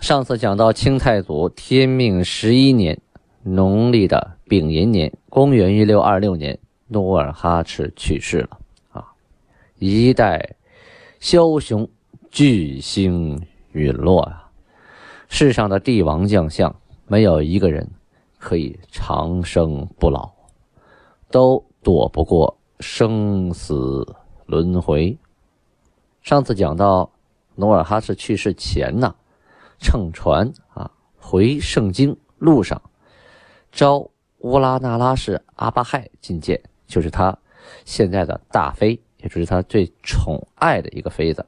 [0.00, 2.98] 上次讲到清太祖天命十一年，
[3.42, 8.58] 农历的丙寅年，公元一六二六年，努尔哈赤去世了。
[8.92, 9.12] 啊，
[9.78, 10.56] 一代
[11.20, 11.86] 枭雄
[12.30, 14.48] 巨星陨落呀！
[15.28, 16.74] 世上的帝王将相，
[17.06, 17.86] 没有一个人
[18.38, 20.30] 可以长生不老，
[21.30, 25.14] 都躲不过生死轮回。
[26.22, 27.10] 上次讲到
[27.54, 29.14] 努尔哈赤去世前呢。
[29.80, 32.80] 乘船啊，回盛京路上，
[33.72, 37.36] 招乌拉那拉氏阿巴亥觐见，就是他
[37.84, 41.44] 现在的大妃，也就是他最宠爱的一个妃子。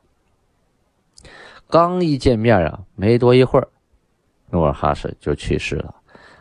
[1.68, 3.68] 刚一见面啊，没多一会儿，
[4.50, 5.94] 努尔哈赤就去世了。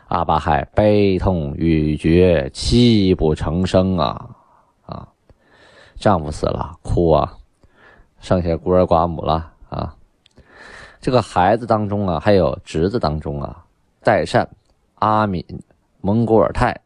[0.08, 4.36] 阿巴亥悲痛欲绝，泣不成声啊
[4.84, 5.08] 啊！
[5.96, 7.38] 丈夫死了，哭啊，
[8.20, 9.96] 剩下孤儿寡母了啊。
[11.02, 13.64] 这个孩子当中啊，还有侄子当中啊，
[14.04, 14.48] 代善、
[14.94, 15.44] 阿敏、
[16.00, 16.80] 蒙古尔泰、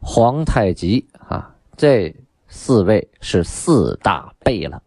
[0.00, 2.16] 皇太极啊，这
[2.48, 4.80] 四位是四大贝勒。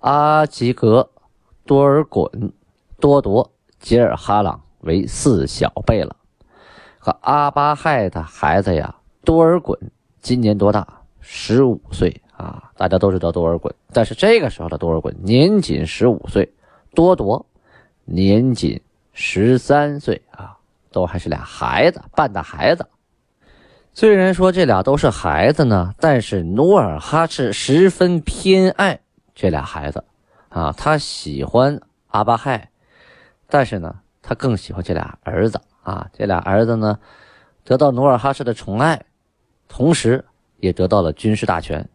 [0.00, 1.08] 阿吉格、
[1.64, 2.52] 多尔衮、
[3.00, 6.14] 多铎、吉尔哈朗为四小贝勒。
[6.98, 9.74] 和阿巴亥的孩子呀，多尔衮
[10.20, 10.86] 今年多大？
[11.20, 12.70] 十五岁啊！
[12.76, 16.52] 大家都知道多尔衮，但是这个时候的多尔衮年仅十五岁，
[16.94, 17.46] 多铎。
[18.10, 18.80] 年仅
[19.12, 20.56] 十三岁啊，
[20.90, 22.88] 都还是俩孩子，半大孩子。
[23.92, 29.00] 虽然说这俩都是孩子呢，但是努尔哈赤十分偏爱
[29.34, 30.04] 这俩孩子
[30.48, 30.72] 啊。
[30.72, 32.70] 他喜欢阿巴亥，
[33.48, 36.08] 但是呢，他更喜欢这俩儿子啊。
[36.12, 36.98] 这俩儿子呢，
[37.64, 39.04] 得到努尔哈赤的宠爱，
[39.68, 40.24] 同时
[40.60, 41.86] 也得到了军事大权。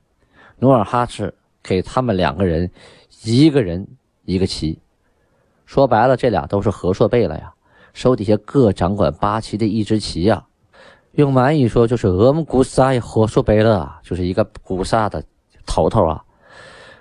[0.60, 2.70] 努尔哈赤给他们两个人
[3.24, 3.88] 一个人
[4.26, 4.78] 一个旗。
[5.74, 7.52] 说白了，这俩都是和硕贝勒呀，
[7.94, 10.46] 手底下各掌管八旗的一支旗呀。
[11.14, 15.24] 用满语说就是额木古萨和硕贝勒啊，就是一个古萨的
[15.66, 16.24] 头头啊。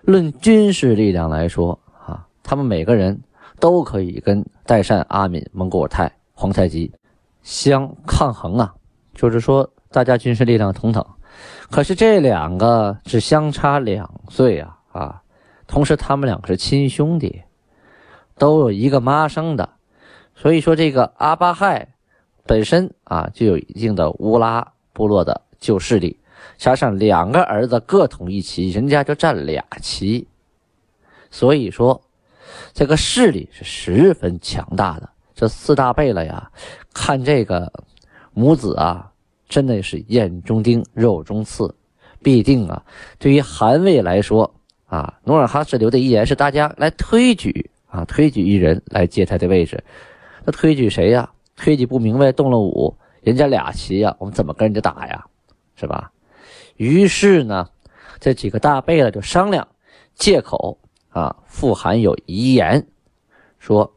[0.01, 3.21] 论军事力量来说啊，他们每个人
[3.61, 6.91] 都可以跟代善、阿敏、蒙古尔泰、皇太极
[7.43, 8.73] 相抗衡啊，
[9.15, 11.05] 就是说大家军事力量同等。
[11.71, 15.21] 可是这两个只相差两岁啊啊，
[15.67, 17.43] 同时他们两个是亲兄弟。
[18.39, 19.69] 都有一个妈生的，
[20.35, 21.95] 所以说这个阿巴亥
[22.45, 26.19] 本身啊就有一定的乌拉部落的旧势力，
[26.57, 30.27] 加上两个儿子各统一旗，人家就占俩旗，
[31.31, 32.03] 所以说
[32.73, 35.09] 这个势力是十分强大的。
[35.35, 36.51] 这四大贝勒呀，
[36.93, 37.73] 看这个
[38.33, 39.11] 母子啊，
[39.49, 41.75] 真的是眼中钉、肉中刺，
[42.23, 42.85] 必定啊，
[43.19, 44.55] 对于韩魏来说
[44.87, 47.71] 啊，努尔哈赤留的遗言是大家来推举。
[47.93, 49.85] 啊，推举一人来接他的位置，
[50.47, 51.31] 那推举谁呀？
[51.57, 55.27] 推举不明白，动了武，人家俩旗呀，我们怎么跟人家打呀？
[55.77, 56.11] 是吧？
[56.77, 57.69] 于是呢，
[58.19, 59.69] 这几个大贝勒就商量，
[60.15, 60.79] 借口
[61.11, 62.89] 啊，富含有遗言，
[63.59, 63.95] 说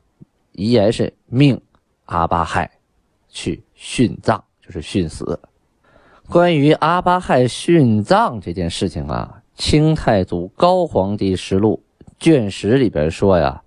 [0.51, 1.61] 遗言是命
[2.03, 2.69] 阿巴亥
[3.29, 5.39] 去殉葬，就是殉死。
[6.27, 11.81] 关于阿巴亥殉葬这件事情啊，清太祖高皇帝实录
[12.19, 13.61] 卷十里边说呀。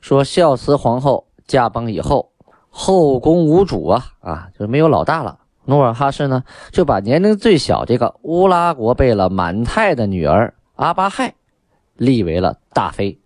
[0.00, 2.32] 说孝慈皇后驾崩以后，
[2.70, 5.38] 后宫无主啊啊，就没有老大了。
[5.64, 11.34] 努尔哈赤呢，就把年龄最小这个乌拉国贝勒满泰的女儿阿巴亥
[11.94, 13.20] 立为了大妃。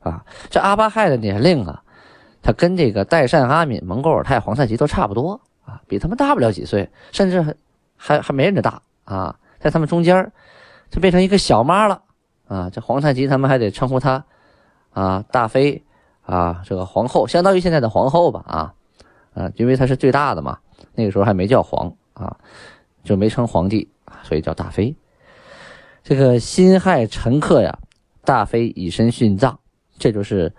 [0.00, 1.82] 啊，这阿巴亥的年龄啊，
[2.42, 7.54] 他跟这个代善、阿敏、蒙古尔泰、皇太极都差不多啊，比他们大不了几岁，甚至还
[7.96, 10.32] 还还没人家大啊，在他们中间
[10.90, 12.02] 就变成一个小妈了
[12.46, 12.70] 啊。
[12.70, 14.24] 这皇太极他们还得称呼她
[14.90, 15.84] 啊大妃。
[16.28, 18.44] 啊，这个皇后相当于现在的皇后吧？
[18.46, 18.74] 啊，
[19.32, 20.58] 啊，因为她是最大的嘛，
[20.94, 22.36] 那个时候还没叫皇啊，
[23.02, 23.88] 就没称皇帝，
[24.22, 24.94] 所以叫大妃。
[26.04, 27.78] 这个辛亥陈克呀，
[28.26, 29.58] 大妃以身殉葬，
[29.98, 30.52] 这就是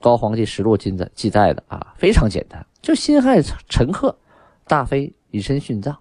[0.00, 4.18] 高皇帝实录记载记载的啊，非常简单，就辛亥陈克，
[4.66, 5.98] 大妃以身殉葬，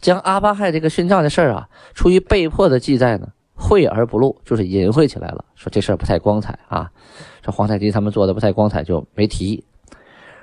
[0.00, 6.90] 将阿巴亥这个殉葬的事儿啊，出于被迫的记载呢，讳而不露，就是隐晦起来了，说这事儿不太光彩啊。
[7.42, 9.64] 说皇太极他们做的不太光彩，就没提。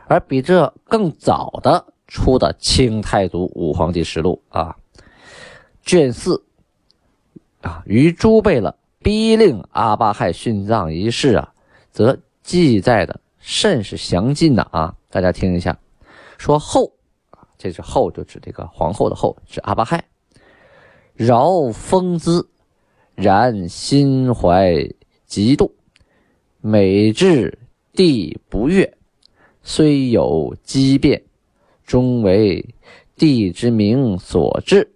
[0.07, 4.75] 而比这更早的出的《清太祖武皇帝实录》啊，
[5.81, 6.44] 卷四
[7.62, 11.53] 啊，于朱贝勒逼令阿巴亥殉葬一事啊，
[11.91, 14.95] 则记载的甚是详尽的啊。
[15.09, 15.79] 大家听一下，
[16.38, 16.91] 说后
[17.31, 20.06] 啊，这是后就指这个皇后的后，指阿巴亥，
[21.13, 22.47] 饶风姿，
[23.15, 24.73] 然心怀
[25.27, 25.71] 嫉妒，
[26.62, 27.57] 每至
[27.94, 28.97] 帝不悦。
[29.63, 31.23] 虽有机变，
[31.85, 32.63] 终为
[33.15, 34.91] 帝之名所致。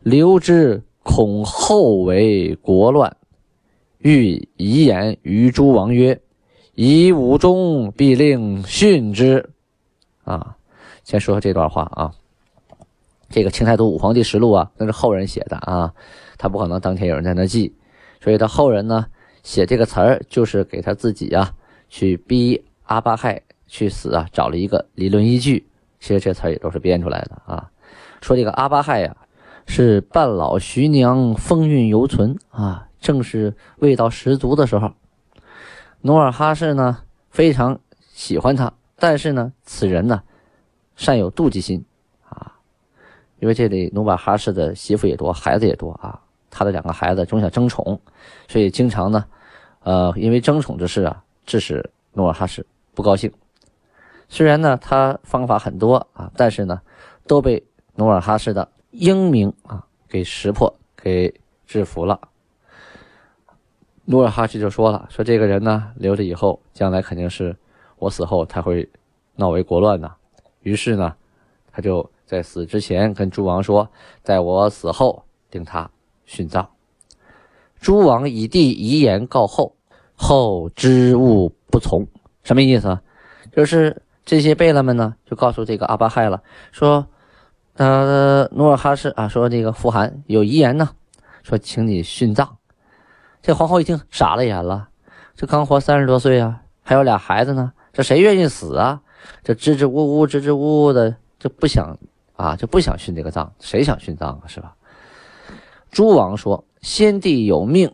[0.00, 3.16] 留之恐后为国乱，
[3.98, 6.20] 欲遗言于诸王曰
[6.74, 9.48] ：“以武忠，必令训之。”
[10.24, 10.56] 啊，
[11.04, 12.12] 先说这段话啊。
[13.28, 15.92] 这个清太祖武皇帝实录啊，那是后人写的啊，
[16.38, 17.74] 他不可能当天有人在那记，
[18.22, 19.06] 所以他后人呢
[19.42, 21.52] 写这个词儿，就是给他自己啊
[21.88, 22.64] 去逼。
[22.84, 25.68] 阿巴亥去死啊，找了一个理论依据。
[26.00, 27.70] 其实这词儿也都是编出来的啊。
[28.22, 29.14] 说这个阿巴亥呀，
[29.66, 34.92] 是半老徐娘，风韵犹存啊，正是味道十足的时候。
[36.00, 40.22] 努尔哈赤呢非常喜欢他，但是呢，此人呢
[40.96, 41.84] 善有妒忌心，
[43.38, 46.20] 因为这里努尔哈赤的媳妇也多，孩子也多啊，
[46.50, 48.00] 他的两个孩子总想争宠，
[48.48, 49.24] 所以经常呢，
[49.82, 52.66] 呃，因为争宠之事啊，致使努尔哈赤。
[52.94, 53.32] 不高兴，
[54.28, 56.80] 虽然呢，他方法很多啊，但是呢，
[57.28, 57.64] 都被
[57.94, 61.32] 努尔哈赤的英明啊给识破，给
[61.64, 62.20] 制服了。
[64.04, 67.54] 努尔哈赤就说了：“说这个人呢，留着以后，将来肯定是
[67.98, 68.88] 我死后他会
[69.36, 70.12] 闹为国乱呐。”
[70.62, 71.14] 于是呢，
[71.70, 73.88] 他就在死之前跟诸王说
[74.22, 75.90] ：“在我死后，定他
[76.28, 76.68] 殉葬。”
[77.80, 79.74] 诸王以帝遗言告后，
[80.14, 82.06] 后知物不从。
[82.42, 82.98] 什么意思？
[83.50, 87.06] 就是这些贝勒们呢，就告诉这个阿巴亥了，说，
[87.76, 90.90] 呃，努尔哈赤啊，说这个富汗有遗言呢，
[91.42, 92.58] 说请你殉葬。
[93.40, 94.90] 这皇后一听傻了眼了，
[95.34, 99.00] 这刚活三十多岁啊，还有俩孩子呢，这谁愿意死啊？
[99.42, 101.98] 这支支吾吾、支支吾吾的，就不想
[102.38, 104.42] 啊，就不想殉这个葬，谁想殉葬啊？
[104.46, 104.76] 是吧？
[105.90, 107.92] 诸王说：“先帝有命，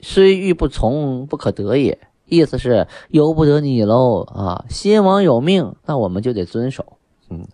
[0.00, 4.64] 虽欲不从，不可得也。”意思是由不得你喽啊！
[4.70, 6.96] 先王有命，那我们就得遵守。
[7.28, 7.46] 嗯，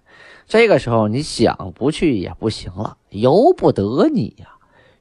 [0.46, 4.46] 这个时候你想不去也不行了，由不得你呀。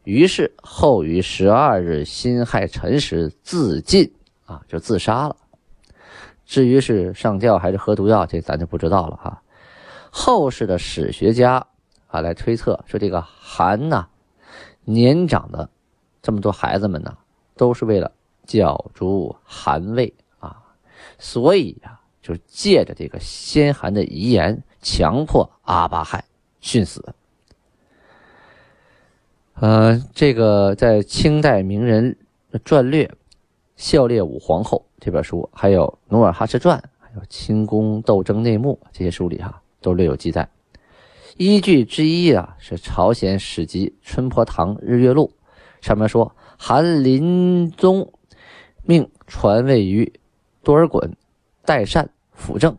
[0.04, 4.12] 于是后于十二日辛亥辰时自尽
[4.48, 5.36] 啊，就自杀了。
[6.48, 9.44] 至于是上吊还是喝毒药，这咱就不知道了哈。
[10.20, 11.68] 后世的史学家
[12.08, 14.08] 啊来推测说，这个韩呐
[14.84, 15.70] 年长的
[16.24, 17.16] 这么多孩子们呢，
[17.56, 18.12] 都是为了。
[18.48, 20.56] 角逐韩魏啊，
[21.20, 26.24] 所以呀，就借着这个先韩的遗言，强迫阿巴亥
[26.62, 27.14] 殉死。
[29.56, 32.18] 呃，这个在清代名人
[32.64, 33.06] 传略
[33.76, 40.50] 《孝烈武皇后》这本书，还有《努尔哈赤传》，还有《清宫斗争内幕》这些书里哈，都略有记载。
[41.38, 45.32] 依据之一啊，是朝鲜史籍《春坡堂日月录》，
[45.86, 48.12] 上面说韩林宗。
[48.84, 50.14] 命传位于
[50.64, 51.12] 多尔衮、
[51.66, 52.78] 代善辅政。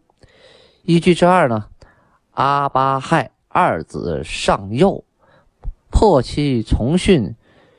[0.84, 1.66] 依据之二呢，
[2.30, 5.04] 阿巴亥二子上幼，
[5.90, 7.34] 迫其从训，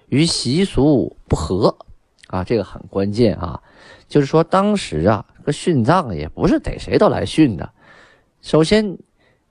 [0.09, 1.75] 与习俗不合。
[2.27, 3.63] 啊，这个很关键啊！
[4.07, 7.71] 就是说，当时啊，这个殉葬也不是逮谁都来殉的。
[8.41, 8.99] 首先，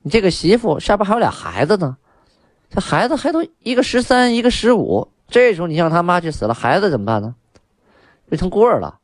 [0.08, 1.96] 这个媳妇下边还有俩孩子呢，
[2.70, 7.34] 这孩子还都一个十三，一个十五，这时候你让他妈去死了，孩子怎么办呢？
[8.28, 8.98] 变成孤儿了，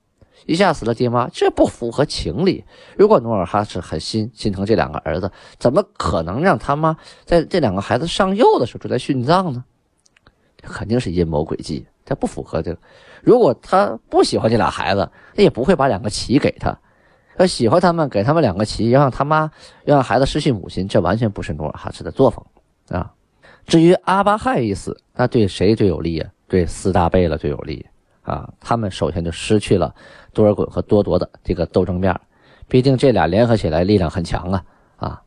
[0.47, 2.65] 一下死了爹妈，这不符合情理。
[2.97, 9.65] 如果努尔哈赤很心心疼这两个儿子，怎么可能让他妈在这两个孩子上幼的时候就来殉葬呢？
[10.57, 12.79] 这肯定是阴谋诡计，这不符合这个。
[13.23, 16.79] 如果他不喜欢这俩孩子，他也不会把两个旗给他。
[17.39, 19.51] 要喜欢他们，给他们两个旗，让他妈
[19.85, 22.45] 让孩子失去母亲，这完全不是努尔哈赤的作风
[22.89, 23.13] 啊。
[23.67, 26.31] 至于阿巴亥一死，那对谁最有利啊？
[26.47, 27.85] 对四大贝勒最有利。
[28.23, 29.95] 啊，他们首先就失去了
[30.33, 32.19] 多尔衮和多铎的这个斗争面
[32.67, 34.65] 毕竟这俩联合起来力量很强啊！
[34.97, 35.23] 啊，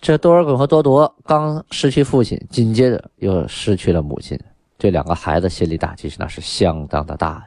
[0.00, 4.38] 这多尔衮和多铎刚失去父亲，紧接着又失去了母亲，
[4.78, 7.44] 这两个孩子心理打击那是相当的大！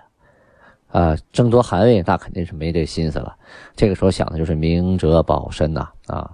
[0.91, 3.35] 啊，争夺汗位那肯定是没这心思了，
[3.75, 5.89] 这个时候想的就是明哲保身呐！
[6.07, 6.31] 啊，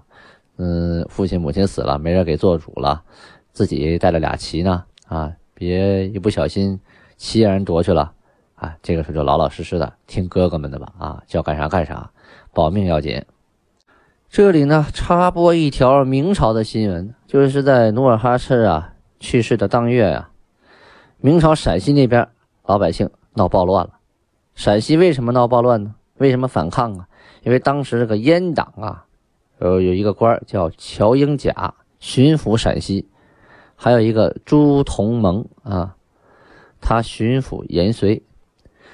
[0.58, 3.04] 嗯，父亲母亲死了，没人给做主了，
[3.52, 6.80] 自己带了俩旗呢，啊，别一不小心。
[7.18, 8.14] 其他人夺去了，
[8.56, 12.12] 啊，这个时候就老老实实的听哥哥们的吧，啊，叫干啥干啥，
[12.54, 13.24] 保命要紧。
[14.30, 20.30] 这里呢，插播一条明朝的新闻，就是在努尔哈赤啊去世的当月呀，
[21.20, 22.28] 明朝陕西那边
[22.66, 23.97] 老百姓闹暴乱了。
[24.58, 25.94] 陕西为什么闹暴乱呢？
[26.16, 27.08] 为什么反抗啊？
[27.44, 29.06] 因为当时这个阉党啊，
[29.60, 33.08] 呃，有一个官叫乔英甲，巡抚陕西，
[33.76, 35.96] 还有一个朱同蒙啊，
[36.82, 38.24] 他巡抚延绥，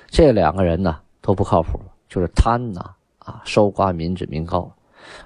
[0.08, 1.80] 这两个人呢都不靠谱，
[2.10, 4.70] 就是贪呐啊，收刮民脂民膏。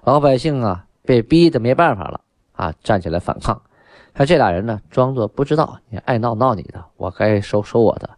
[0.04, 3.60] 老百姓啊，被逼得没办法了啊，站起来反抗。
[4.14, 8.12] 他这俩人呢，装作不知道，你爱闹闹你的，我该收收我的。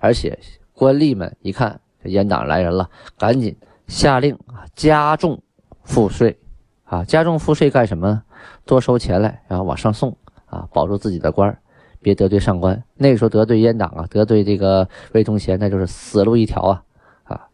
[0.00, 0.38] 而且
[0.76, 3.56] 官吏们一看这阉党来人了，赶紧
[3.88, 4.38] 下令，
[4.74, 5.42] 加重
[5.82, 6.38] 赋税
[6.84, 8.22] 啊，加重赋税干什么呢？
[8.66, 10.14] 多收钱来，然后往上送
[10.44, 11.58] 啊，保住自己的官
[12.02, 12.84] 别得罪上官。
[12.94, 16.82] 那个时候得罪阉党啊，得罪这个魏忠贤，那就是死路一条啊
[17.24, 17.48] 啊！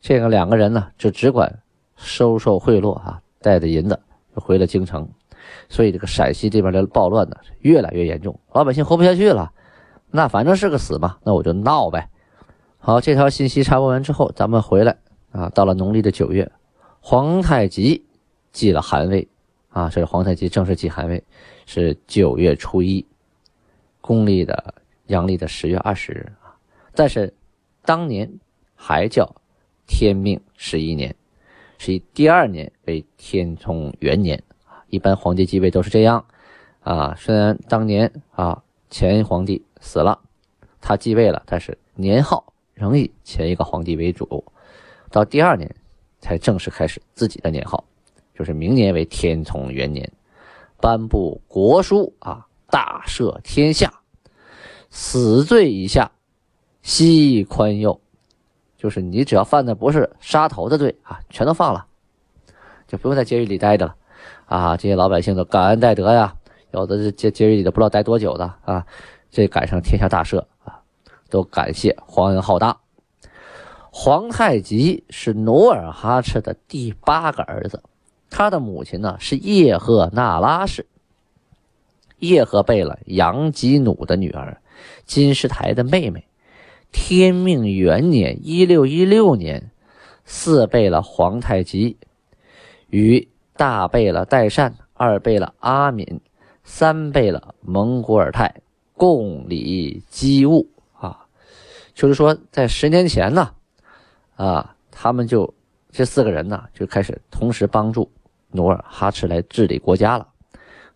[0.00, 1.60] 这个两个人呢，就只管。
[2.02, 4.00] 收受贿赂啊，带着银子
[4.34, 5.06] 就回了京城，
[5.68, 9.52] 所以这个陕西这边的暴乱呢越来越严重，老百姓活不下去了。
[10.10, 12.08] 那反正是个死嘛，那我就闹呗。
[12.82, 14.96] 好，这条信息插播完之后，咱们回来
[15.32, 16.50] 啊，到了农历的九月，
[17.00, 18.02] 皇太极
[18.52, 19.28] 继了汗位
[19.68, 21.22] 啊，这是皇太极正式继汗位，
[21.66, 23.04] 是九月初一，
[24.00, 24.74] 公历的
[25.08, 26.56] 阳历的十月二十日啊。
[26.94, 27.34] 但是
[27.84, 28.32] 当年
[28.74, 29.30] 还叫
[29.86, 31.14] 天命十一年。
[31.76, 34.42] 是以第二年为天聪元年，
[34.88, 36.24] 一般皇帝继位都是这样
[36.80, 37.14] 啊。
[37.18, 40.18] 虽然当年啊前皇帝死了，
[40.80, 44.42] 他继位了，但是年号仍以前一个皇帝为主，
[45.10, 45.70] 到第二年
[46.18, 47.84] 才正式开始自己的年号，
[48.34, 50.10] 就是明年为天聪元年，
[50.80, 53.92] 颁布国书啊，大赦天下，
[54.88, 56.10] 死罪以下
[56.80, 58.00] 悉宽宥。
[58.78, 61.84] 就是你只要犯的不是杀头的罪啊，全都放了，
[62.88, 63.96] 就不用在监狱里待着了，
[64.46, 66.34] 啊，这些老百姓都感恩戴德呀，
[66.70, 68.86] 有的是监监狱里都不知道待多久的啊，
[69.30, 70.42] 这赶上天下大赦，
[71.30, 72.80] 都感谢皇恩浩大。
[73.90, 77.82] 皇太极是努尔哈赤的第八个儿子，
[78.28, 80.86] 他的母亲呢是叶赫那拉氏，
[82.18, 84.60] 叶赫贝勒杨吉努的女儿，
[85.06, 86.24] 金世台的妹妹。
[86.92, 89.70] 天命元年（一六一六年），
[90.26, 91.96] 四贝勒皇太极
[92.88, 96.20] 与大贝勒代善、二贝勒阿敏、
[96.64, 98.62] 三贝勒蒙古尔泰
[98.94, 100.68] 共理机务，
[102.00, 103.50] 就是说，在十年前呢，
[104.34, 105.52] 啊，他们就
[105.90, 108.10] 这四个人呢，就开始同时帮助
[108.52, 110.26] 努尔哈赤来治理国家了。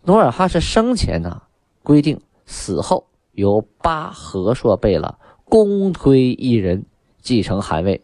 [0.04, 1.42] 努尔哈赤生前呢，
[1.82, 5.18] 规定死后由八和硕贝勒。
[5.44, 6.87] 公推一人
[7.20, 8.00] 继承汗位，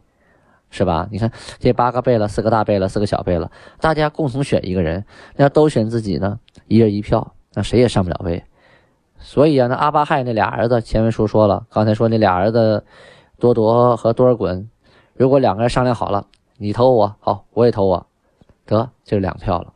[0.69, 1.09] 是吧？
[1.11, 6.39] 你看这八个贝勒，四个大贝勒，四个小贝勒，大家共同选一个人，那要都选自己呢，
[6.69, 8.45] 一人一票，那谁也上不了位。
[9.21, 12.83] 所以啊，那阿巴亥那俩儿子，前文书说了，刚才说那俩儿子
[13.39, 14.67] 多铎和多尔衮，
[15.15, 18.07] 如果两个人商量好了，你投我，好，我也投我，
[18.67, 19.73] 得就是两票了。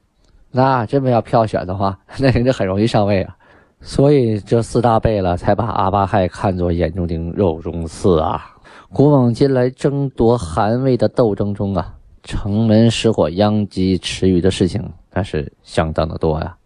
[0.50, 3.36] 那这么要票选的话， 那人家很容易上位啊。
[3.80, 8.56] 所以这四大贝勒才把阿巴亥看作眼中钉、肉中刺啊！
[8.90, 16.56] 古往今来争夺汗位的斗争中啊，城门失火、殃及池鱼的事情那是相当的多呀。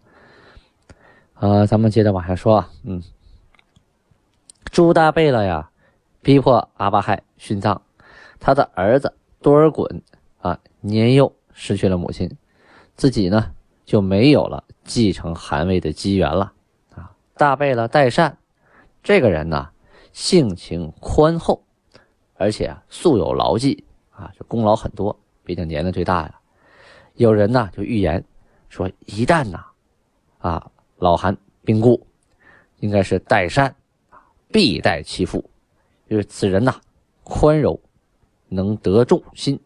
[1.40, 3.00] 呃，咱们接着往下说啊，嗯，
[4.64, 5.71] 朱大贝勒呀，
[6.21, 7.80] 逼迫阿巴亥殉葬，
[8.40, 10.00] 他的儿子多尔衮
[10.40, 12.37] 啊，年幼失去了母亲，
[12.97, 13.54] 自己呢
[13.85, 16.52] 就没有了继承汗位的机缘了
[16.97, 17.14] 啊。
[17.37, 18.38] 大贝勒代善，
[19.04, 19.71] 这个人呢，
[20.12, 21.62] 性情宽厚，
[22.35, 26.35] 而且啊，素有劳绩啊，就功劳很多，毕竟年龄最大呀。
[27.14, 28.25] 有人呢就预言
[28.68, 29.64] 说，一旦呐，
[30.38, 32.07] 啊，老韩病故，
[32.81, 33.75] 应该是代善
[34.50, 35.49] 必代其父，
[36.09, 36.81] 就是此人呐，
[37.23, 37.81] 宽柔，
[38.49, 39.61] 能得众心，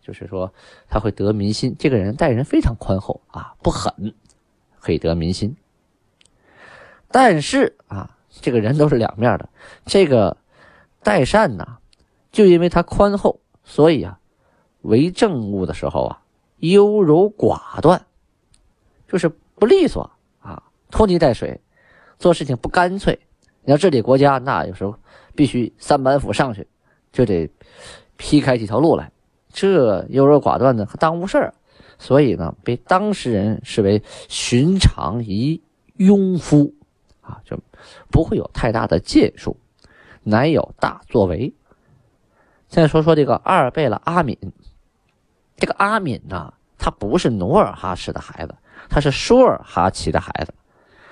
[0.00, 0.52] 就是说
[0.88, 1.74] 他会得民心。
[1.78, 4.14] 这个人待人非常宽厚啊，不狠，
[4.80, 5.56] 可以得民心。
[7.10, 9.48] 但是啊，这个人都是两面的。
[9.84, 10.36] 这个
[11.02, 11.78] 代善呐，
[12.30, 14.20] 就因为他宽厚，所以啊，
[14.82, 16.22] 为政务的时候啊，
[16.58, 18.04] 优柔寡断，
[19.08, 20.10] 就是不利索，
[20.90, 21.60] 拖泥带水，
[22.18, 23.18] 做事情不干脆。
[23.62, 24.94] 你要治理国家，那有时候
[25.34, 26.66] 必须三板斧上去，
[27.12, 27.50] 就得
[28.16, 29.10] 劈开几条路来。
[29.52, 31.54] 这优柔寡断的可，耽误事儿，
[31.98, 35.62] 所以呢，被当事人视为寻常一
[35.98, 36.74] 庸夫。
[37.20, 37.58] 啊，就
[38.10, 39.54] 不会有太大的建树，
[40.22, 41.52] 乃有大作为。
[42.68, 44.38] 再说说这个二贝勒阿敏，
[45.56, 48.54] 这个阿敏呢，他不是努尔哈赤的孩子，
[48.88, 50.54] 他是舒尔哈齐的孩子，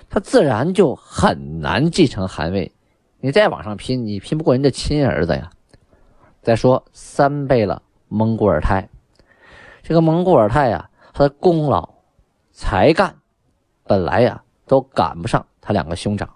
[0.09, 2.73] 他自然就很难继承汗位。
[3.21, 5.51] 你再往上拼，你拼不过人家亲儿子呀。
[6.43, 8.89] 再说三贝勒蒙古尔泰，
[9.83, 11.89] 这个蒙古尔泰呀，他的功劳、
[12.53, 13.15] 才干，
[13.85, 16.29] 本来呀都赶不上他两个兄长，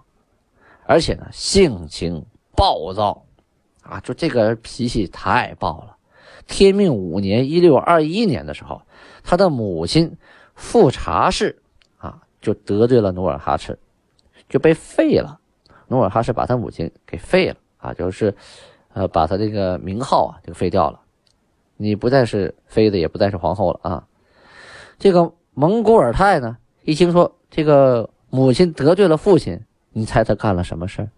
[0.85, 2.25] 而且呢性情
[2.55, 3.25] 暴躁。
[3.83, 5.97] 啊，就这个脾气太暴了。
[6.45, 8.81] 天命五年（一六二一年）的时候，
[9.23, 10.17] 他的母亲
[10.53, 11.60] 富察氏，
[12.41, 13.77] 就得罪了努尔哈赤，
[14.49, 15.39] 就被废了。
[15.87, 18.33] 努尔哈赤把他母亲给废了啊，就是
[18.93, 20.99] 呃，把他这个名号啊就废掉了。
[21.77, 24.07] 你不再是妃子，也不再是皇后了啊。
[24.99, 29.59] 这个蒙古尔泰呢，一听说这个母亲得罪了父亲，
[29.91, 31.09] 你猜他干了什么事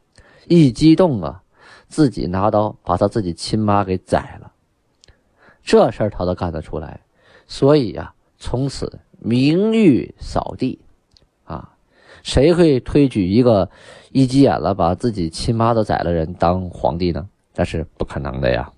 [0.47, 1.41] 一激动啊！
[1.87, 4.51] 自己拿刀把他自己亲妈给宰了，
[5.63, 7.01] 这事儿他都干得出来，
[7.45, 10.79] 所以呀，从此名誉扫地，
[12.23, 13.69] 谁会推举一个
[14.11, 17.29] 一急眼了把自己亲妈都宰了人当皇帝呢？
[17.53, 18.71] 那是不可能的呀。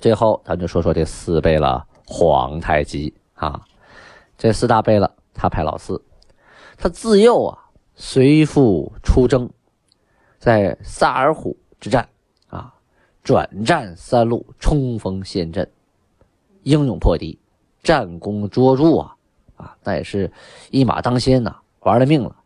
[0.00, 3.60] 最后，咱就说说这四贝勒皇太极啊，
[4.38, 6.00] 这四大贝勒他排老四，
[6.76, 7.58] 他自幼啊
[7.96, 9.50] 随父出征，
[10.38, 11.56] 在萨尔浒。
[11.80, 12.06] 之战
[12.50, 12.74] 啊，
[13.24, 15.66] 转战三路，冲锋陷阵，
[16.62, 17.38] 英勇破敌，
[17.82, 19.16] 战功卓著啊
[19.56, 20.30] 啊，那也是
[20.70, 22.36] 一马当先呐，玩了命了。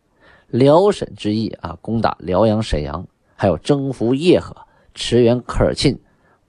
[0.49, 4.57] 辽沈之役啊，攻打辽阳、沈阳，还有征服叶赫、
[4.95, 5.99] 驰援科尔沁，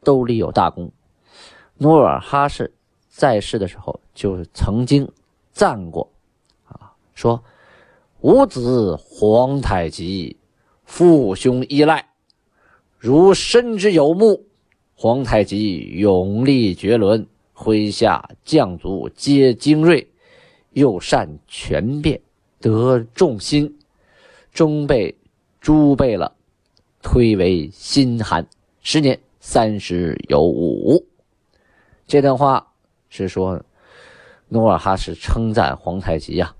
[0.03, 0.91] 都立有大功。
[1.77, 2.73] 努尔哈赤
[3.09, 5.11] 在世的时候，就曾经
[5.51, 6.11] 赞过
[6.67, 7.43] 啊，说
[8.21, 10.37] ：“吾子皇太极，
[10.83, 12.07] 父兄依赖。”
[12.97, 14.45] 如身之有目，
[14.95, 20.07] 皇太极勇力绝伦，麾下将卒皆精锐，
[20.71, 22.19] 又善权变，
[22.65, 23.77] 得众心，
[24.51, 25.15] 终被
[25.61, 26.31] 诸贝勒
[26.99, 28.47] 推为新汗。
[28.81, 31.05] 时年三十有五。
[32.07, 32.71] 这段话
[33.07, 33.61] 是说，
[34.47, 36.55] 努尔哈赤称赞皇太极呀，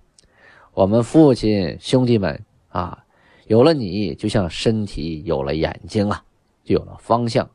[0.76, 2.40] 我们父亲兄弟们
[2.70, 3.04] 啊，
[3.48, 6.24] 有了你，就像身体有了眼睛啊。
[6.64, 7.50] 就有了方向，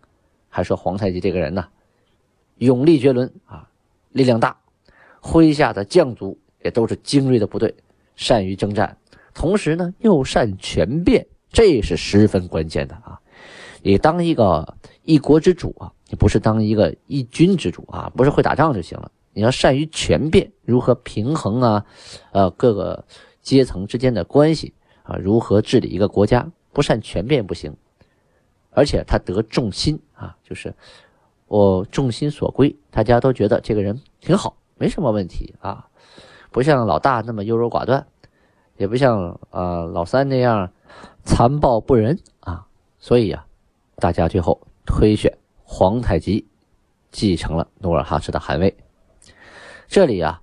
[0.48, 1.68] 还说皇太极这个人呢，
[2.58, 3.68] 勇力绝伦啊，
[4.10, 4.56] 力量大，
[5.20, 7.72] 麾下的将卒也都是精锐的部队，
[8.16, 8.96] 善于征战，
[9.34, 13.20] 同时呢又善权变，这是十分关键的啊！
[13.82, 21.86] 你当一个一国之主啊，你不是当一个一军之主啊，不是会打仗就行了，你要善于权变，如何平衡啊，
[22.32, 23.04] 呃各个
[23.40, 27.74] 阶层之间的关系啊，如何治理一个国家，不善权变不行。
[28.72, 30.72] 而且他得众心啊，就是
[31.48, 35.88] 我众心所归，大家都觉得这个人挺好，没什么问题啊，
[36.50, 38.06] 不像老大那么优柔寡断，
[38.76, 40.70] 也不像呃老三那样
[41.24, 42.66] 残暴不仁啊，
[42.98, 43.44] 所以呀，
[43.96, 45.32] 大家最后推选
[45.64, 46.46] 皇太极
[47.10, 48.76] 继承了努尔哈赤的汗位。
[49.88, 50.40] 这里啊，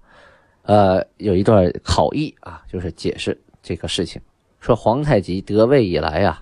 [0.64, 4.22] 呃，有一段考译啊，就是解释这个事情，
[4.60, 6.42] 说皇太极得位以来呀，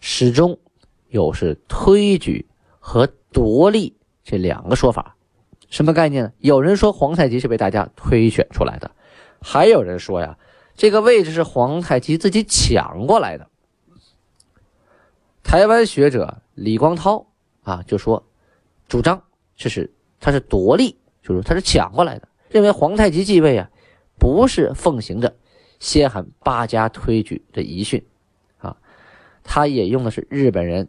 [0.00, 0.58] 始终。
[1.10, 2.44] 有是推举
[2.80, 5.13] 和夺利这两个说法，
[5.74, 6.32] 什么概念呢？
[6.38, 8.92] 有人说皇太极是被大家推选出来的，
[9.42, 10.38] 还有人说呀，
[10.76, 13.48] 这个位置是皇太极自己抢过来的。
[15.42, 17.26] 台湾学者李光涛
[17.64, 18.24] 啊就说，
[18.86, 19.20] 主张
[19.56, 23.68] 这是他是夺利，就是他是抢过来的，认为皇太极继位啊，
[24.16, 25.34] 不是奉行着
[25.80, 28.00] 先汗八家推举的遗训
[28.58, 28.76] 啊，
[29.42, 30.86] 他也用的是日本人。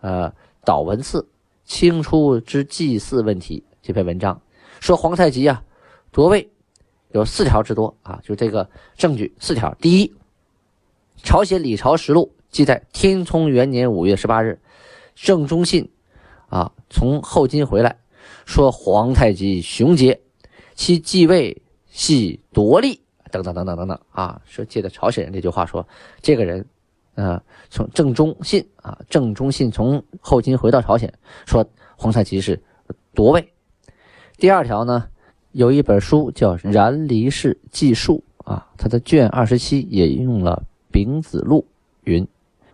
[0.00, 0.32] 呃，
[0.64, 1.28] 导文次
[1.64, 4.40] 清初之祭祀问题这篇文章
[4.80, 5.62] 说皇太极啊
[6.12, 6.50] 夺位
[7.10, 9.74] 有四条之多啊，就这个证据四条。
[9.74, 10.14] 第一，
[11.22, 14.60] 朝鲜李朝实录记载，天聪元年五月十八日，
[15.14, 15.90] 郑中信
[16.48, 17.98] 啊从后金回来，
[18.46, 20.22] 说皇太极雄杰，
[20.74, 25.86] 其继位系夺利等等等等等等啊，说借的朝鲜人这句话说
[26.20, 26.64] 这个人。
[27.14, 31.12] 啊，从郑中信啊，郑中信从后金回到朝鲜，
[31.44, 31.62] 说
[31.94, 32.58] 皇太极是
[33.12, 33.51] 夺位。
[34.42, 35.04] 第二条呢，
[35.52, 41.60] 有一本书叫《然离氏记述》啊，它的卷二十七也用了《丙子录》
[42.02, 42.26] 云，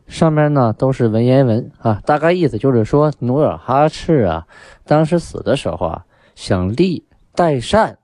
[0.07, 4.46] 上面呢都是文言文啊，大概意思就是说努尔哈赤啊，
[4.87, 7.04] 当时死的时候啊，想立
[7.35, 7.98] 代善。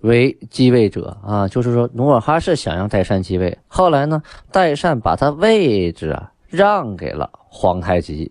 [0.00, 8.30] 为继位者啊，就是说努尔哈赤想让代善继位，后来呢，代善把他位置啊让给了皇太极，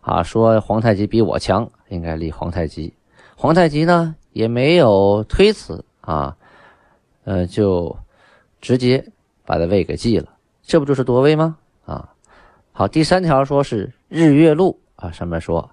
[0.00, 2.92] 啊，说皇太极比我强，应该立皇太极。
[3.40, 6.36] 皇太极呢也没有推辞啊，
[7.24, 7.96] 呃，就
[8.60, 9.02] 直接
[9.46, 10.28] 把他位给继了，
[10.62, 11.56] 这不就是夺位吗？
[11.86, 12.12] 啊，
[12.72, 15.70] 好，第三条说是日月录啊，上面说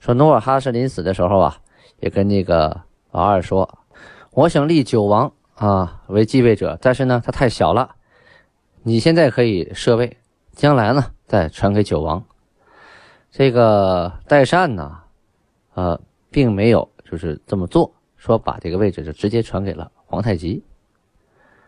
[0.00, 1.56] 说努尔哈赤临死的时候啊，
[2.00, 2.80] 也跟那个
[3.12, 3.78] 老二说，
[4.32, 7.94] 我想立九王啊为继位者，但是呢他太小了，
[8.82, 10.16] 你现在可以设位，
[10.50, 12.24] 将来呢再传给九王。
[13.30, 14.98] 这个代善呢，
[15.74, 16.90] 呃，并没有。
[17.04, 20.62] 就是这么做，说把这个位置就直接传给了皇太极，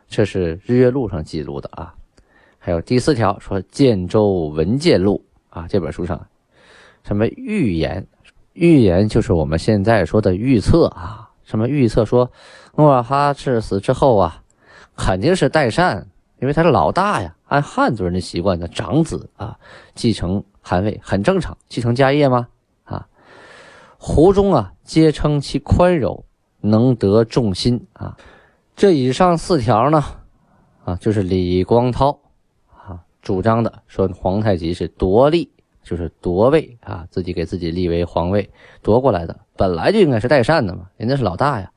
[0.09, 1.94] 这是日月录上记录的啊。
[2.59, 5.25] 还有第四条说《建州文件录》
[5.57, 6.27] 啊，这本书上
[7.05, 8.07] 什么预言？
[8.55, 11.31] 预言就是我们现在说的预测啊。
[11.44, 12.33] 什么预测说
[12.75, 14.42] 努尔哈赤死之后啊，
[14.96, 16.09] 肯定是代善，
[16.40, 19.57] 因为他是老大呀，按汉族人的习惯的长子啊，
[19.94, 22.49] 继承汗位很正常，继承家业吗？
[23.98, 26.24] 胡中啊，皆称其宽柔，
[26.61, 28.16] 能得众心啊。
[28.74, 30.04] 这以上四条呢，
[30.85, 32.18] 啊，就是李光涛
[32.70, 35.50] 啊主张的，说皇太极是夺立，
[35.82, 38.50] 就是夺位啊，自己给自己立为皇位
[38.82, 41.72] 夺过来的，本来就应该是代善的嘛，人家是老大呀。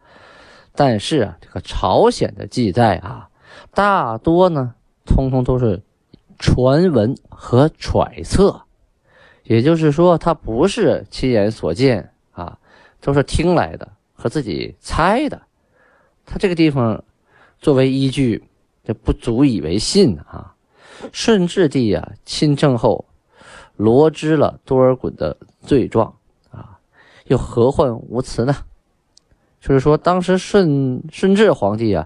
[0.76, 3.30] 但是啊，这个朝鲜的记载啊，
[3.74, 5.82] 大多呢，通通都是
[6.38, 8.62] 传闻和揣测，
[9.50, 12.58] 也就是说，他不是亲眼所见啊。
[13.02, 15.42] 都是听来的和自己猜的，
[16.26, 17.02] 他这个地方
[17.58, 18.44] 作为依据，
[18.84, 20.54] 这不足以为信啊。
[21.14, 23.06] 顺治帝啊亲政后，
[23.78, 26.14] 罗织了多尔衮的罪状
[26.52, 26.78] 啊，
[27.28, 28.54] 又何患无辞呢？
[29.62, 32.06] 就是说，当时顺顺治皇帝啊，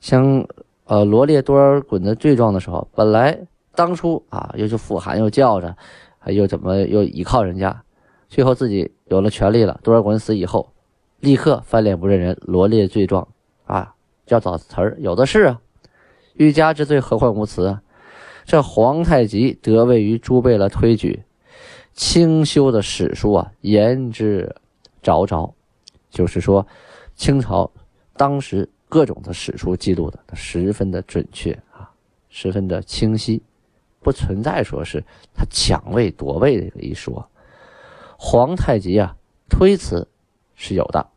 [0.00, 0.46] 想
[0.86, 3.38] 呃罗列多尔衮的罪状的时候，本来
[3.74, 5.76] 当初啊又是复函又叫着，
[6.26, 7.82] 又怎么又依靠人家。
[8.28, 10.72] 最后自己有了权利了，多尔衮死以后，
[11.20, 13.28] 立刻翻脸不认人，罗列罪状
[13.64, 15.60] 啊，叫找词儿有的是啊。
[16.34, 17.82] 欲加之罪，何患无辞啊？
[18.44, 21.22] 这皇太极得位于朱贝勒推举，
[21.92, 24.56] 清修的史书啊，言之
[25.02, 25.52] 凿凿，
[26.08, 26.66] 就是说，
[27.14, 27.70] 清朝
[28.16, 31.90] 当时各种的史书记录的，十分的准确啊，
[32.30, 33.42] 十分的清晰，
[34.02, 35.02] 不存在说是
[35.34, 37.28] 他抢位夺位的一说。
[38.18, 39.16] 皇太极啊，
[39.48, 40.06] 推辞
[40.54, 41.08] 是有的，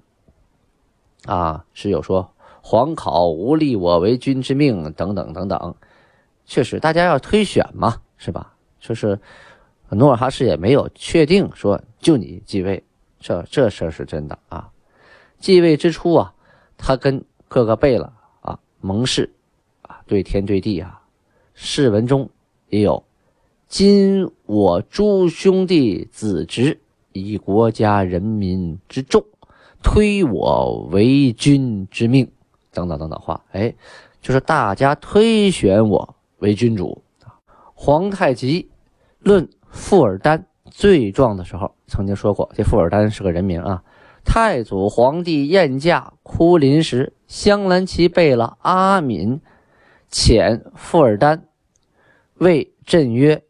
[1.26, 5.76] 啊，是有说皇考无立我为君之命等等等等，
[6.46, 8.54] 确实大家要推选嘛，是吧？
[8.80, 9.20] 就是
[9.90, 12.84] 努尔哈赤也没有确定说就你继位，
[13.20, 14.70] 这这事儿是真的啊。
[15.38, 16.34] 继位之初啊，
[16.76, 19.32] 他跟各个贝勒啊盟誓
[19.84, 21.02] 啊，对天对地啊，
[21.54, 22.28] 誓文中
[22.76, 23.06] 也有
[23.70, 26.82] 今我诸兄弟子侄。
[27.14, 29.24] 以国家人民之众，
[29.82, 32.30] 推我为君之命，
[32.74, 33.74] 等等等等话，哎，
[34.22, 37.02] 就是大家推选我为君主。
[37.74, 38.70] 皇太极
[39.20, 43.82] 论富尔丹罪状的时候，曾经说过，这富尔丹是个人名啊。
[44.26, 49.40] 太祖皇帝宴驾哭临时，镶蓝旗贝勒阿敏
[50.12, 51.46] 遣富尔丹
[52.38, 53.44] 谓朕曰：“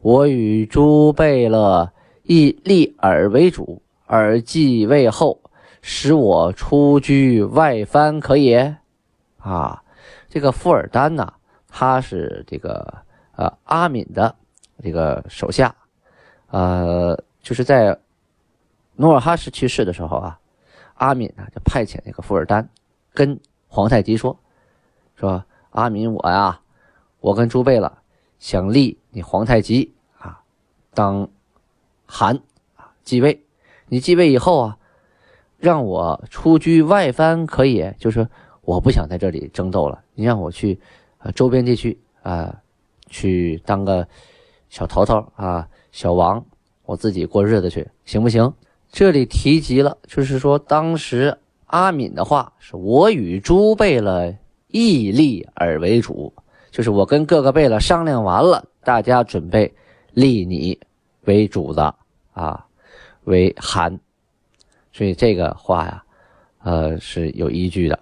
[0.00, 5.40] 我与诸贝勒。”亦立尔为主，尔继位后，
[5.82, 8.76] 使我出居外藩可也？
[9.38, 9.82] 啊，
[10.28, 11.32] 这个富尔丹呐，
[11.66, 12.98] 他是这个
[13.34, 14.32] 呃阿敏的
[14.80, 15.74] 这个手下，
[16.50, 17.98] 呃，就是在
[18.94, 20.38] 努尔哈赤去世的时候啊，
[20.94, 22.68] 阿敏啊就派遣那个富尔丹
[23.12, 24.38] 跟皇太极说，
[25.16, 26.60] 说阿敏我呀，
[27.18, 27.92] 我跟朱贝勒
[28.40, 30.42] 想立你皇太极啊
[30.92, 31.30] 当。
[32.12, 32.34] 韩
[32.74, 33.44] 啊继位，
[33.86, 34.78] 你继位以后啊，
[35.58, 38.26] 让我出居外藩可以，就是
[38.62, 40.80] 我不想在这里争斗了，你让我去
[41.18, 42.62] 呃周边地区啊
[43.06, 44.08] 去当个
[44.68, 46.44] 小头头啊小王，
[46.84, 48.52] 我自己过日子去，行不行？
[48.90, 54.34] 这里提及了，就是说当时阿敏的话是我与诸贝勒
[54.66, 56.34] 议立而为主，
[56.70, 59.72] 就是我跟各个贝勒商量完了，大家准备
[60.12, 60.78] 立你
[61.24, 61.80] 为主子。
[62.32, 62.64] 啊，
[63.24, 63.98] 为韩，
[64.92, 66.02] 所以这个话呀，
[66.62, 67.98] 呃是有依据的。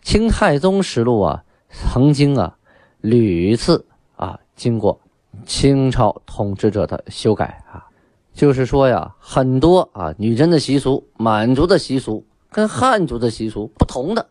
[0.00, 2.56] 清太宗实录啊，曾经啊
[3.00, 3.84] 屡次
[4.16, 4.98] 啊经过
[5.44, 7.84] 清朝统治者的修改啊，
[8.32, 14.26] 就是说呀，很多啊女真的习俗、满族的习俗跟汉族的习俗不同的，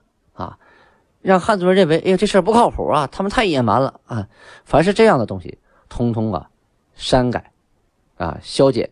[1.21, 4.27] 让汉族人认为，哎呀这事儿不靠谱啊，他们太野蛮了啊。
[4.65, 6.49] 凡是这样的东西，通通啊
[6.95, 7.51] 删改
[8.17, 8.89] 啊消减，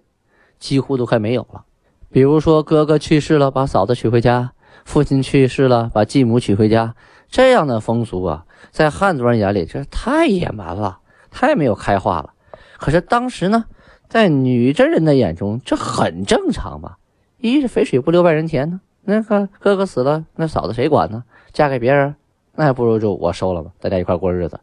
[0.59, 1.65] 几乎都快没有了。
[2.11, 4.49] 比如说哥哥去世了，把嫂子娶回家；
[4.85, 6.95] 父亲去世了，把继母娶回家。
[7.27, 12.33] 这样的风俗啊，在汉族人眼里，这太野蛮了，太没有开化了。
[12.77, 13.65] 可是当时呢，
[14.07, 16.95] 在女真人的眼中，这很正常嘛。
[17.37, 21.23] 一是肥水不流外人田呢，那个哥哥死了，那嫂子谁管呢？
[21.53, 22.15] 嫁给别人，
[22.59, 24.59] 那还不如就我收了吧，大家一块过日子。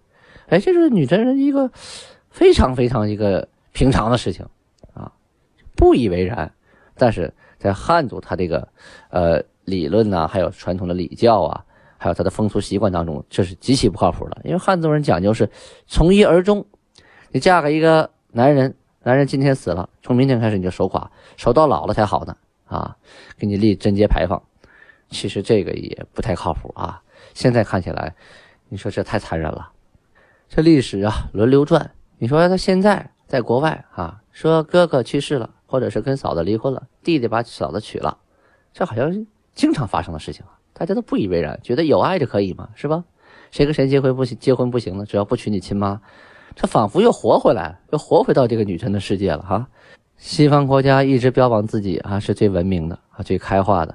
[0.49, 1.71] 哎，这是女真人一个
[2.29, 4.45] 非常非常一个平常的事情
[4.93, 5.11] 啊，
[5.75, 6.53] 不以为然。
[6.95, 8.69] 但是在汉族，他这个
[9.09, 11.65] 呃理论呐，还有传统的礼教啊。
[11.97, 14.43] 还有他的风俗习惯当中，这是极其不靠谱的。
[14.45, 15.49] 因为汉族人讲究是
[15.87, 16.67] 从一而终，
[17.33, 21.07] 你嫁给一个男人，男人今天死了，从明天开始你就守寡，
[21.39, 22.37] 守到老了才好呢。
[22.67, 22.95] 啊，
[23.39, 24.43] 给你立贞节牌坊，
[25.09, 27.01] 其实这个也不太靠谱啊。
[27.37, 28.15] 现在看起来，
[28.71, 29.69] 你说这太残忍了。
[30.49, 31.91] 这历史啊，轮流转。
[32.17, 38.17] 你说他现在在国外啊，说哥哥去世了，或者是跟嫂子离婚了，弟弟把嫂子娶了，
[38.73, 40.57] 这好像经常发生的事情啊。
[40.73, 43.05] 大家都不以为然，觉得有爱就可以嘛，是吧？
[43.51, 44.39] 谁跟谁结婚不行？
[44.39, 45.05] 结婚不行呢？
[45.05, 46.01] 只要不娶你亲妈，
[46.55, 49.69] 这仿佛又活回来，又活回到这个女真的世界了哈。
[50.17, 53.95] 西方国家一直标榜自己啊是最文明的啊最开化的，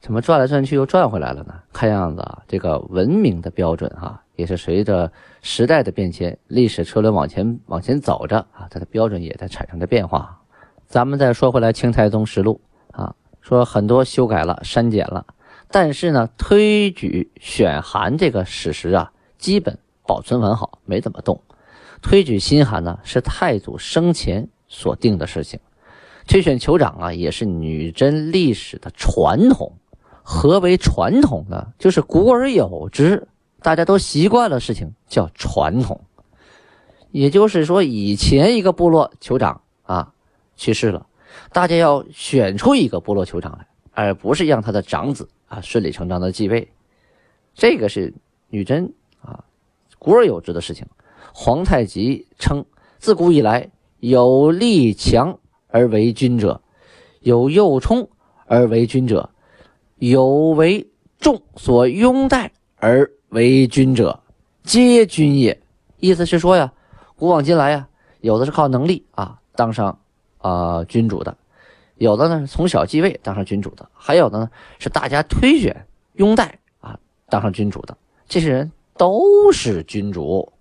[0.00, 1.54] 怎么转来转去又转回来了呢？
[1.72, 5.10] 看样子啊，这个文明的标准啊，也是随着
[5.42, 10.40] 时代的变迁，历史车轮往前往前走着啊，它的标准也在产生着变化。
[10.86, 12.60] 咱们再说回来，《清太宗实录》
[12.96, 15.26] 啊，说很多修改了、删减了。
[15.70, 21.42] 但是呢，推举选韩这个史实啊，基本保存完好，没怎么动。
[22.00, 25.60] 推举新韩呢，是太祖生前所定的事情。
[26.28, 29.72] 推选酋长啊，也是女真历史的传统。
[30.22, 31.72] 何为传统呢？
[31.78, 33.26] 就是古而有之，
[33.62, 35.98] 大家都习惯了事情叫传统。
[37.10, 40.12] 也就是说，以前一个部落酋长啊
[40.54, 41.06] 去世了，
[41.50, 45.28] 大家要选出一个部落酋长来，而不是让他的长子。
[45.46, 46.70] 啊，顺理成章的继位，
[47.54, 48.12] 这个是
[48.50, 49.42] 女真啊，
[49.98, 50.86] 古而有之的事情。
[51.32, 52.62] 皇太极称，
[52.98, 55.38] 自古以来有力强
[55.68, 56.60] 而为君者，
[57.20, 58.08] 有幼冲
[58.46, 59.30] 而为君者，
[59.96, 64.20] 有为众所拥戴而为君者，
[64.62, 65.60] 皆君也。
[65.98, 66.72] 意思是说呀，
[67.16, 67.88] 古往今来呀，
[68.20, 69.98] 有的是靠能力啊当上
[70.38, 71.36] 啊君主的。
[71.96, 77.96] 有的呢从小继位当上君主的，还有的呢是大家推选拥戴啊当上君主的，
[78.28, 80.52] 这些人都是君主。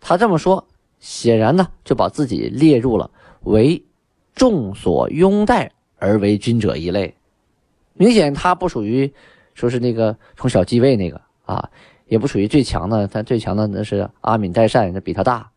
[0.00, 0.64] 他这么说，
[1.00, 3.10] 显然呢就把自己列入了
[3.42, 3.82] 为
[4.36, 7.12] 众所拥戴而为君者一类，
[7.94, 9.12] 明显他不属于
[9.54, 11.68] 说是那个从小继位那个啊，
[12.06, 15.50] 也不属于最强的，他最强的那是阿敏代善，那比他大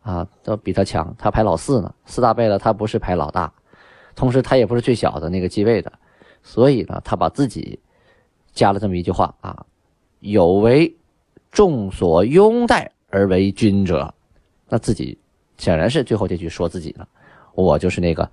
[0.00, 3.52] 啊，都比他强，他排老四呢，四大辈了，他不是排老大。
[4.14, 5.92] 同时，他也不是最小的那个继位的，
[6.42, 7.78] 所以呢，他把自己
[8.52, 9.64] 加了这么一句话啊
[10.20, 10.94] ：“有为
[11.50, 14.12] 众所拥戴而为君者。”
[14.68, 15.18] 那自己
[15.56, 17.06] 显然是最后这句说自己的，
[17.54, 18.30] 我就是那个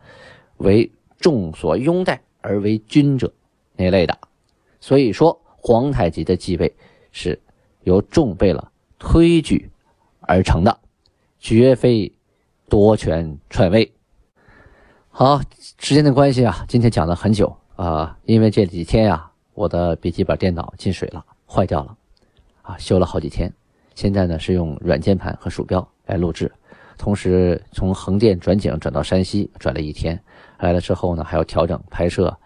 [0.58, 3.32] 为众所拥戴而为君者
[3.76, 4.18] 那类的。
[4.80, 6.74] 所以说，皇太极的继位
[7.12, 7.40] 是
[7.84, 9.70] 由众贝勒推举
[10.22, 10.80] 而成的，
[11.40, 12.12] 绝非
[12.70, 13.92] 夺权篡位。
[15.10, 15.42] 好，
[15.80, 21.98] 时间的关系啊，今天讲了很久啊，因为这几天呀，我的笔记本电脑进水了，坏掉了，
[22.62, 23.54] 啊，修了好几天，
[23.96, 26.50] 现在呢是用软键盘和鼠标来录制，
[27.00, 30.22] 同时从横店转景转到山西，转了一天，
[30.60, 32.38] 来了之后呢还要调整拍摄，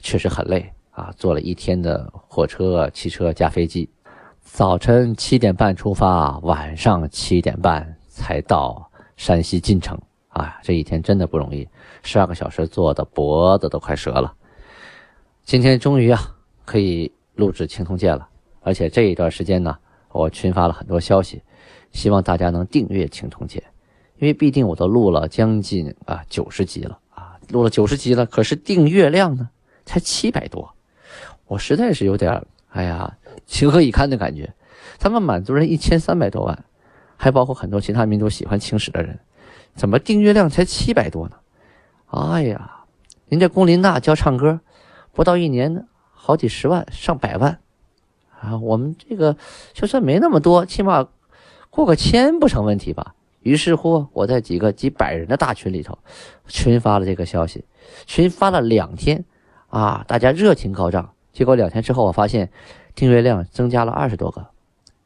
[0.00, 3.88] 确实很累啊，坐了一天的火车、汽车加飞机，
[4.42, 9.96] 早晨七点半出发，晚上七点半才到山西晋城。
[10.30, 11.68] 啊，这一天真的不容易，
[12.02, 14.32] 十二个小时坐的脖子都快折了。
[15.44, 16.20] 今天终于啊
[16.64, 18.28] 可以录制青铜剑了，
[18.60, 19.76] 而且这一段时间呢，
[20.10, 21.42] 我群发了很多消息，
[21.92, 23.60] 希望大家能订阅青铜剑，
[24.20, 29.48] 因为毕竟我都录了将近啊九十集了啊，录了九十集了，可是订阅量呢
[29.86, 30.74] 才七百多，
[31.46, 34.52] 我实在是有点哎呀情何以堪的感觉。
[34.98, 36.64] 他们满族人一千三百多万，
[37.16, 39.18] 还包括很多其他民族喜欢青史的人。
[39.74, 41.36] 怎么订阅量才七百多呢？
[42.08, 42.84] 哎呀，
[43.28, 44.60] 人家龚琳娜教唱歌，
[45.12, 47.58] 不到一年呢，好几十万、上百万
[48.38, 48.58] 啊！
[48.58, 49.38] 我们这个
[49.72, 51.08] 就算没那么多，起码
[51.70, 53.14] 过个千不成问题吧？
[53.40, 55.98] 于是乎，我在几个几百人的大群里头
[56.46, 57.64] 群发了这个消息，
[58.06, 59.24] 群发了两天
[59.68, 61.12] 啊，大家热情高涨。
[61.32, 62.50] 结果两天之后，我发现
[62.94, 64.46] 订阅量增加了二十多个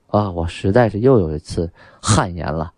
[0.09, 0.31] 啊！
[0.31, 1.71] 我实在是又有一次
[2.01, 2.73] 汗颜了。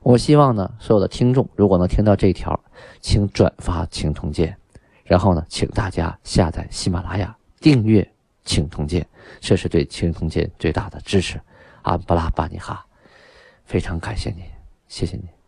[0.00, 2.58] 我希望呢，所有的听众如果能听到这条，
[3.00, 4.56] 请转发《青铜剑》，
[5.04, 8.02] 然后呢，请大家下载喜马拉雅，订阅
[8.44, 9.02] 《青铜剑》，
[9.38, 11.40] 这是对《青铜剑》最大的支持。
[11.82, 12.84] 安布拉巴尼哈，
[13.64, 14.42] 非常感谢你，
[14.92, 15.41] 谢谢你。